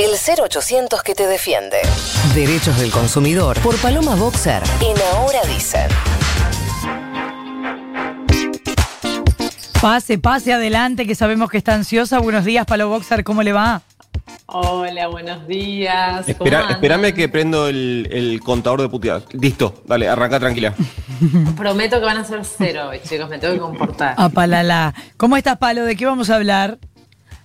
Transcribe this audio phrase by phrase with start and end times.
[0.00, 1.76] El 0800 que te defiende.
[2.34, 5.88] Derechos del consumidor por Paloma Boxer en Ahora Dicen.
[9.82, 12.18] Pase, pase adelante, que sabemos que está ansiosa.
[12.18, 13.82] Buenos días, Palo Boxer, ¿cómo le va?
[14.46, 16.24] Hola, buenos días.
[16.24, 19.24] ¿Cómo Espera, espérame que prendo el, el contador de puteadas.
[19.34, 20.74] Listo, dale, arranca tranquila.
[21.58, 24.14] Prometo que van a ser cero hoy, chicos, me tengo que comportar.
[24.16, 24.94] A palala.
[25.18, 25.84] ¿Cómo estás, Palo?
[25.84, 26.78] ¿De qué vamos a hablar?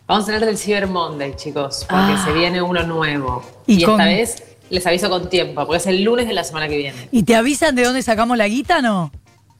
[0.07, 2.23] Vamos a hablar del Cyber Monday, chicos, porque Ah.
[2.25, 3.43] se viene uno nuevo.
[3.65, 6.43] Y Y, con- esta vez les aviso con tiempo, porque es el lunes de la
[6.43, 7.09] semana que viene.
[7.11, 9.11] ¿Y te avisan de dónde sacamos la guita, no?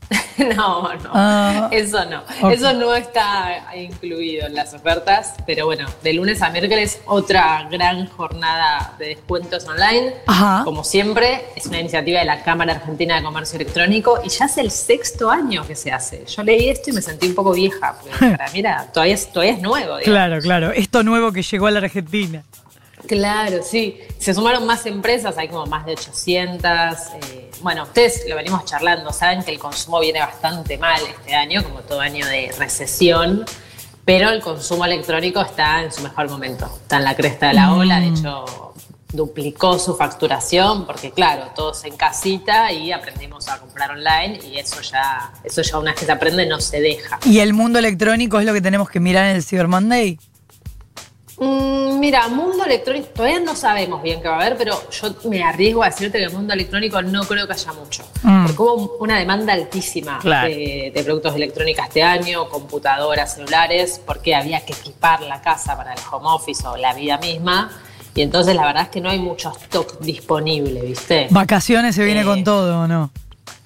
[0.56, 1.70] no, no, Ah.
[1.72, 2.22] eso no.
[2.42, 2.52] Ok.
[2.52, 8.08] Eso no está incluido en las ofertas, pero bueno, de lunes a miércoles otra gran
[8.10, 10.14] jornada de descuentos online.
[10.28, 10.62] Ajá.
[10.64, 14.58] Como siempre, es una iniciativa de la Cámara Argentina de Comercio Electrónico y ya es
[14.58, 16.26] el sexto año que se hace.
[16.26, 18.64] Yo leí esto y me sentí un poco vieja, porque para mí
[18.94, 19.98] todavía, es, todavía es nuevo.
[19.98, 20.04] digamos.
[20.04, 20.72] Claro, claro.
[20.72, 22.44] Esto nuevo que llegó a la Argentina.
[23.08, 24.00] Claro, sí.
[24.20, 26.64] Se sumaron más empresas, hay como más de 800.
[27.32, 31.64] eh, bueno, ustedes lo venimos charlando, saben que el consumo viene bastante mal este año,
[31.64, 33.46] como todo año de recesión,
[34.04, 37.74] pero el consumo electrónico está en su mejor momento, está en la cresta de la
[37.74, 38.46] ola, de hecho
[39.16, 44.82] duplicó su facturación porque claro, todos en casita y aprendimos a comprar online y eso
[44.82, 47.20] ya, eso ya una vez que se aprende no se deja.
[47.26, 50.20] ¿Y el mundo electrónico es lo que tenemos que mirar en el Cyber Monday?
[51.38, 55.44] Mm, mira, mundo electrónico, todavía no sabemos bien qué va a haber, pero yo me
[55.44, 58.04] arriesgo a decirte que el mundo electrónico no creo que haya mucho.
[58.24, 58.46] Mm.
[58.46, 60.48] Porque hubo una demanda altísima Claro.
[60.48, 65.76] de, de productos de electrónica este año, computadoras, celulares, porque había que equipar la casa
[65.76, 67.70] para el home office o la vida misma.
[68.14, 71.28] Y entonces la verdad es que no hay mucho stock disponible, ¿viste?
[71.32, 73.12] ¿Vacaciones se viene Eh, con todo o no?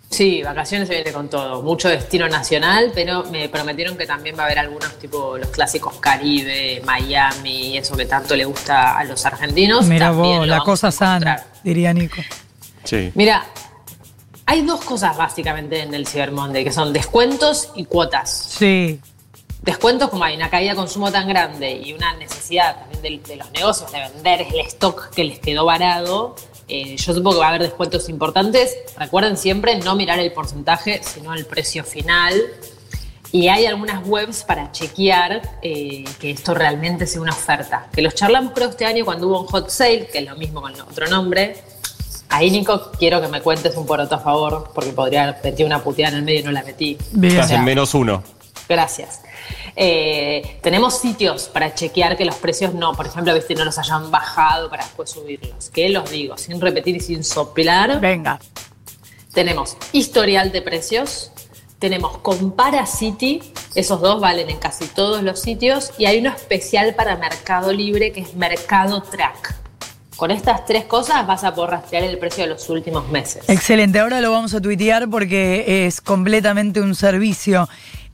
[0.10, 1.62] Sí, vacaciones se viene con todo.
[1.62, 5.98] Mucho destino nacional, pero me prometieron que también va a haber algunos tipo los clásicos
[6.00, 9.86] Caribe, Miami, eso que tanto le gusta a los argentinos.
[9.86, 12.22] Mira también vos, la cosa a sana, diría Nico.
[12.84, 13.12] Sí.
[13.14, 13.46] Mira,
[14.48, 18.56] hay dos cosas básicamente en el Cyber Monday, que son descuentos y cuotas.
[18.58, 19.00] Sí.
[19.62, 23.36] Descuentos como hay una caída de consumo tan grande y una necesidad también de, de
[23.36, 26.36] los negocios de vender el stock que les quedó varado,
[26.70, 28.78] eh, yo supongo que va a haber descuentos importantes.
[28.98, 32.40] Recuerden siempre no mirar el porcentaje, sino el precio final.
[33.32, 37.88] Y hay algunas webs para chequear eh, que esto realmente sea una oferta.
[37.94, 40.62] Que los charlamos creo este año cuando hubo un hot sale, que es lo mismo
[40.62, 41.56] con otro nombre.
[42.30, 45.84] Ahí, Nico, quiero que me cuentes un poroto a favor, porque podría haber metido una
[45.84, 46.98] puteada en el medio y no la metí.
[47.12, 47.34] Bien.
[47.34, 48.24] Estás O sea, en menos uno.
[48.68, 49.22] Gracias.
[49.76, 54.12] Eh, tenemos sitios para chequear que los precios no, por ejemplo, viste, no los hayan
[54.12, 55.70] bajado para después subirlos.
[55.70, 58.00] Que los digo, sin repetir y sin soplar.
[58.00, 58.40] Venga.
[59.34, 61.32] Tenemos historial de precios,
[61.78, 63.42] tenemos Compara City,
[63.76, 68.12] esos dos valen en casi todos los sitios, y hay uno especial para Mercado Libre
[68.12, 69.56] que es Mercado Track.
[70.20, 73.48] Con estas tres cosas vas a poder rastrear el precio de los últimos meses.
[73.48, 77.70] Excelente, ahora lo vamos a tuitear porque es completamente un servicio.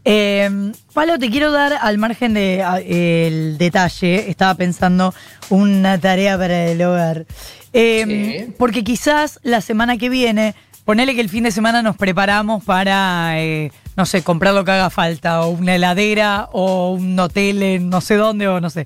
[0.06, 5.14] Eh, Palo, te quiero dar al margen del de, el detalle, estaba pensando
[5.50, 7.26] una tarea para el hogar.
[7.74, 8.54] Eh, Sí.
[8.58, 10.54] Porque quizás la semana que viene,
[10.86, 14.72] ponele que el fin de semana nos preparamos para, eh, no sé, comprar lo que
[14.72, 18.86] haga falta, o una heladera, o un hotel en no sé dónde, o no sé.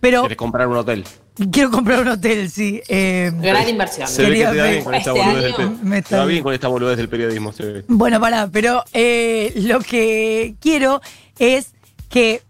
[0.00, 1.04] Pero ¿Quieres comprar un hotel?
[1.52, 2.80] Quiero comprar un hotel, sí.
[2.88, 4.08] Eh, Gran inversión.
[4.08, 6.14] Se ve que Quería te da ver- bien con esta Este boludez del me te
[6.16, 7.52] da bien con esta boludez del periodismo.
[7.52, 7.84] se ve.
[7.88, 11.00] Bueno, pará, pero eh, lo que quiero
[11.38, 11.72] es
[12.08, 12.42] que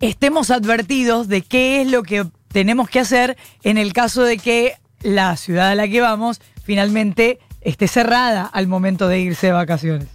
[0.00, 4.74] estemos advertidos de qué es lo que tenemos que hacer en el caso de que
[5.02, 10.08] la ciudad a la que vamos finalmente esté cerrada al momento de irse de vacaciones.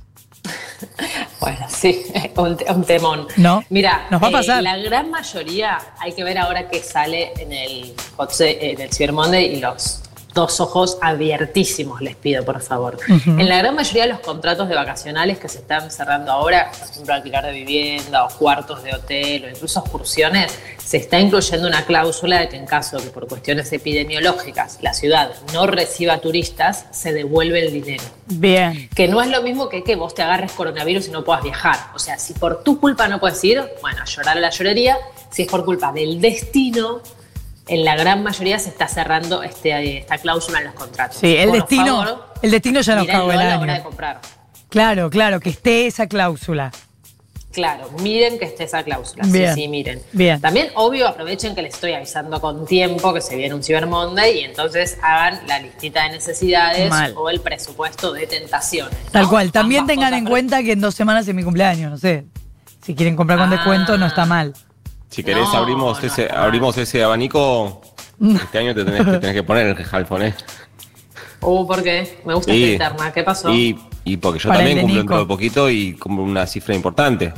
[1.41, 2.05] Bueno, sí,
[2.37, 3.27] un, un temón.
[3.35, 4.63] No, Mira, nos va a eh, pasar.
[4.63, 7.95] la gran mayoría, hay que ver ahora qué sale en el,
[8.39, 10.01] en el Cyber Monday y los
[10.33, 12.97] dos ojos abiertísimos, les pido, por favor.
[13.07, 16.89] En la gran mayoría de los contratos de vacacionales que se están cerrando ahora, por
[16.89, 21.85] ejemplo, alquilar de vivienda o cuartos de hotel o incluso excursiones, se está incluyendo una
[21.85, 26.85] cláusula de que en caso de que por cuestiones epidemiológicas la ciudad no reciba turistas,
[26.91, 28.03] se devuelve el dinero.
[28.27, 28.89] Bien.
[28.95, 31.77] Que no es lo mismo que que vos te agarres coronavirus y no puedas viajar.
[31.93, 34.97] O sea, si por tu culpa no puedes ir, bueno, llorar a la llorería.
[35.29, 37.01] Si es por culpa del destino,
[37.71, 41.17] en la gran mayoría se está cerrando este, esta cláusula en los contratos.
[41.17, 43.83] Sí, el Por destino, favor, el destino ya nos cagó el a la hora de
[43.83, 44.19] comprar.
[44.69, 46.71] Claro, claro, que esté esa cláusula.
[47.51, 49.23] Claro, miren que esté esa cláusula.
[49.27, 50.01] Bien, Sí, sí, miren.
[50.13, 50.39] bien.
[50.39, 54.39] También, obvio, aprovechen que les estoy avisando con tiempo que se viene un Cyber Monday
[54.39, 57.13] y entonces hagan la listita de necesidades Mal.
[57.17, 58.95] o el presupuesto de tentaciones.
[59.11, 59.51] Tal cual.
[59.51, 62.23] También Ambas tengan en cuenta que en dos semanas es mi cumpleaños, no sé.
[62.85, 63.55] Si quieren comprar con Ah.
[63.55, 64.53] descuento, no está mal.
[65.11, 67.81] Si querés, No, abrimos, no ese, abrimos ese abanico.
[68.19, 70.33] Este año te tenés, te tenés que poner el halfon, ¿eh?
[71.41, 72.19] Uh, ¿por qué?
[72.25, 73.11] Me gusta Y- esta interna.
[73.13, 73.51] ¿Qué pasó?
[73.51, 77.33] Y, y porque yo Para también cumplo dentro de poquito y cumplo una cifra importante.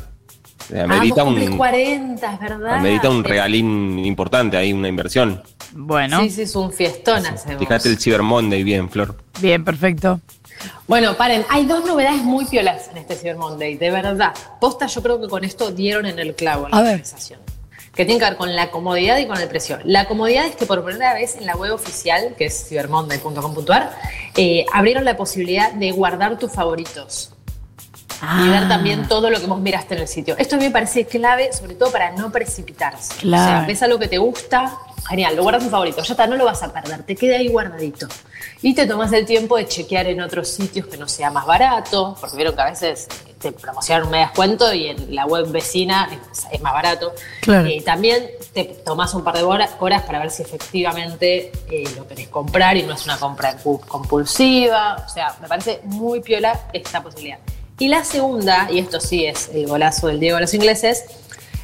[0.71, 2.75] Eh, ah, Amerita cumplís un, 40, es verdad.
[2.75, 5.41] amerita un Es- regalín importante, ahí una inversión.
[5.71, 7.59] Bueno, Sí, sí, es un fiestón hacemos.
[7.59, 9.17] Fíjate el Cyber Monday bien, Flor.
[9.41, 10.21] bien, perfecto.
[10.87, 14.33] Bueno, paren, hay dos novedades muy piolas en este Cyber Monday, de verdad.
[14.61, 17.03] Posta, yo creo que con esto dieron en el clavo en la A ver.
[17.95, 19.79] Que tiene que ver con la comodidad y con el precio.
[19.83, 23.95] La comodidad es que por primera vez en la web oficial, que es cybermonday.com.ar,
[24.35, 27.32] eh, abrieron la posibilidad de guardar tus favoritos.
[28.43, 30.35] Y ver también todo lo que vos miraste en el sitio.
[30.37, 33.15] Esto a mí me parece clave, sobre todo para no precipitarse.
[33.19, 33.43] Claro.
[33.43, 34.77] O sea, ves algo que te gusta,
[35.09, 37.47] genial, lo guardas en favorito, ya está, no lo vas a perder, te queda ahí
[37.49, 38.07] guardadito.
[38.61, 42.15] Y te tomas el tiempo de chequear en otros sitios que no sea más barato,
[42.21, 43.07] porque vieron que a veces
[43.39, 47.13] te promocionan un medio descuento y en la web vecina es, es más barato.
[47.41, 47.67] Claro.
[47.67, 52.07] Eh, también te tomas un par de hora- horas para ver si efectivamente eh, lo
[52.07, 53.57] querés comprar y no es una compra
[54.17, 55.03] compulsiva.
[55.05, 57.39] O sea, me parece muy piola esta posibilidad.
[57.83, 61.03] Y la segunda, y esto sí es el golazo del Diego de los ingleses,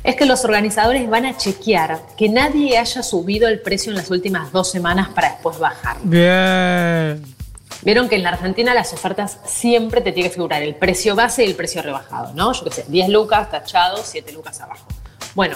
[0.04, 4.12] es que los organizadores van a chequear que nadie haya subido el precio en las
[4.12, 5.96] últimas dos semanas para después bajar.
[6.04, 7.24] Bien.
[7.84, 11.46] Vieron que en la Argentina las ofertas siempre te tiene que figurar el precio base
[11.46, 12.52] y el precio rebajado, ¿no?
[12.52, 14.86] Yo qué sé, 10 lucas tachado, 7 lucas abajo.
[15.36, 15.56] Bueno,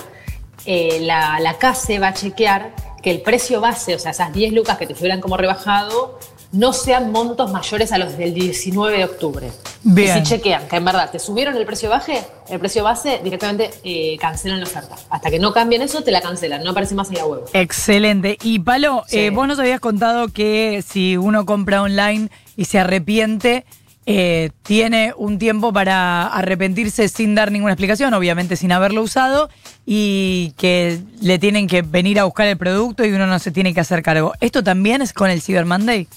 [0.64, 4.54] eh, la, la CASE va a chequear que el precio base, o sea, esas 10
[4.54, 6.20] lucas que te figuran como rebajado,
[6.54, 9.52] no sean montos mayores a los del 19 de octubre.
[9.84, 10.18] Bien.
[10.18, 13.72] Y si chequean que en verdad te subieron el precio base, el precio base, directamente
[13.84, 14.96] eh, cancelan la oferta.
[15.10, 17.42] Hasta que no cambien eso, te la cancelan, no aparece más en la web.
[17.54, 18.38] Excelente.
[18.44, 19.18] Y Palo, Sí.
[19.20, 23.66] eh, vos nos habías contado que si uno compra online y se arrepiente,
[24.06, 29.50] eh, tiene un tiempo para arrepentirse sin dar ninguna explicación, obviamente sin haberlo usado,
[29.88, 33.74] y que le tienen que venir a buscar el producto y uno no se tiene
[33.74, 34.34] que hacer cargo.
[34.40, 36.08] ¿Esto también es con el Cyber Monday?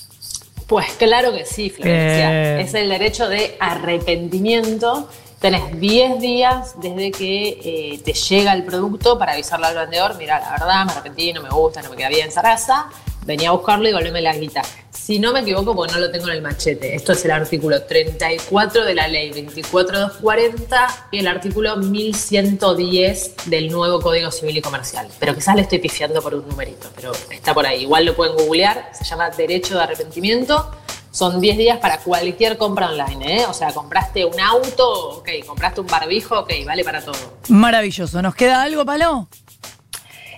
[0.67, 2.31] Pues claro que sí, Florencia.
[2.31, 2.61] Bien.
[2.61, 5.09] Es el derecho de arrepentimiento.
[5.41, 10.41] Tenés 10 días desde que eh, te llega el producto para avisarle al vendedor, mira,
[10.41, 12.87] la verdad, me arrepentí, no me gusta, no me queda bien esa raza,
[13.27, 14.63] venía a buscarlo y volveme la guita.
[14.91, 17.83] Si no me equivoco, porque no lo tengo en el machete, esto es el artículo
[17.83, 25.07] 34 de la ley 24240 y el artículo 1110 del nuevo Código Civil y Comercial.
[25.21, 27.83] Pero quizás le estoy pifiando por un numerito, pero está por ahí.
[27.83, 30.71] Igual lo pueden googlear, se llama derecho de arrepentimiento.
[31.17, 33.47] Son 10 días para cualquier compra online, ¿eh?
[33.49, 37.17] O sea, compraste un auto, ok, compraste un barbijo, ok, vale para todo.
[37.49, 38.21] Maravilloso.
[38.21, 39.27] ¿Nos queda algo, Palo?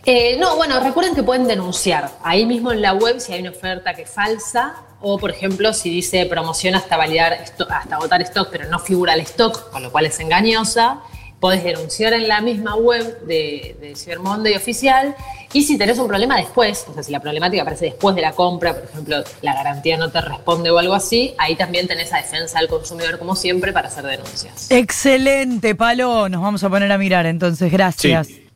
[0.05, 3.51] Eh, no, bueno, recuerden que pueden denunciar ahí mismo en la web si hay una
[3.51, 8.49] oferta que es falsa o, por ejemplo, si dice promoción hasta validar, hasta agotar stock,
[8.53, 11.01] pero no figura el stock, con lo cual es engañosa.
[11.41, 15.15] Podés denunciar en la misma web de, de Cyber Monday oficial.
[15.53, 18.33] Y si tenés un problema después, o sea, si la problemática aparece después de la
[18.33, 22.19] compra, por ejemplo, la garantía no te responde o algo así, ahí también tenés a
[22.19, 24.71] defensa del consumidor, como siempre, para hacer denuncias.
[24.71, 26.29] Excelente, Palo.
[26.29, 27.71] Nos vamos a poner a mirar entonces.
[27.71, 28.27] Gracias.
[28.27, 28.48] Sí.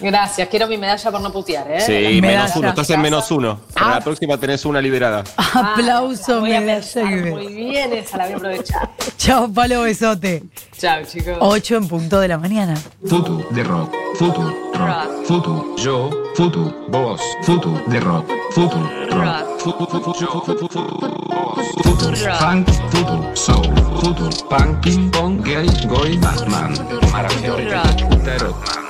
[0.00, 1.80] Gracias, quiero mi medalla por no putear, ¿eh?
[1.80, 2.20] Sí, medalla.
[2.20, 2.68] menos uno.
[2.68, 3.60] Estás en menos uno.
[3.74, 5.24] Para la próxima tenés una liberada.
[5.54, 8.90] Aplauso, Ah, medalla Muy bien, esa la voy a aprovechar.
[9.16, 10.44] Chao, Palo, besote.
[10.78, 11.36] Chao, chicos.
[11.40, 12.74] 8 en punto de la mañana.
[13.06, 19.86] Foto de rock, foto rock, foto yo, foto vos, foto de rock, foto rock, foto
[19.86, 26.74] foto yo, vos, foto funk, foto soul, foto punk, ping pong, gay, goy, Batman,
[27.10, 28.87] maravilloso, foto